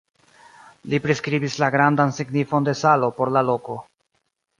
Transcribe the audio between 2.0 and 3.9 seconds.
signifon de salo por la loko.